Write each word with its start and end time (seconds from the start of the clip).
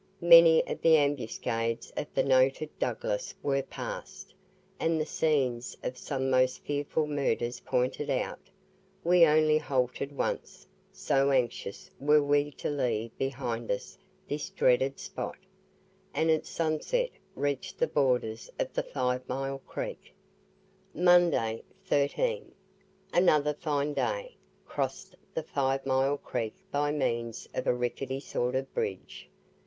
Many 0.23 0.65
of 0.65 0.81
the 0.81 0.97
ambuscades 0.97 1.91
of 1.95 2.07
the 2.15 2.23
noted 2.23 2.71
Douglas 2.79 3.35
were 3.43 3.61
passed, 3.61 4.33
and 4.79 4.99
the 4.99 5.05
scenes 5.05 5.77
of 5.83 5.95
some 5.95 6.27
most 6.27 6.63
fearful 6.65 7.05
murders 7.05 7.59
pointed 7.59 8.09
out. 8.09 8.39
We 9.03 9.27
only 9.27 9.59
halted 9.59 10.17
once 10.17 10.65
so 10.91 11.29
anxious 11.29 11.91
were 11.99 12.23
we 12.23 12.49
to 12.53 12.69
leave 12.71 13.15
behind 13.19 13.69
us 13.69 13.95
this 14.27 14.49
dreaded 14.49 14.97
spot 14.99 15.37
and 16.15 16.31
at 16.31 16.47
sunset 16.47 17.11
reached 17.35 17.77
the 17.77 17.85
borders 17.85 18.49
of 18.57 18.73
the 18.73 18.81
Five 18.81 19.21
Mile 19.29 19.59
Creek. 19.67 20.15
MONDAY, 20.95 21.61
13. 21.85 22.51
Another 23.13 23.53
fine 23.53 23.93
day. 23.93 24.35
Crossed 24.65 25.15
the 25.35 25.43
Five 25.43 25.85
Mile 25.85 26.17
Creek 26.17 26.55
by 26.71 26.91
means 26.91 27.47
of 27.53 27.67
a 27.67 27.75
rickety 27.75 28.19
sort 28.19 28.55
of 28.55 28.73
bridge. 28.73 29.29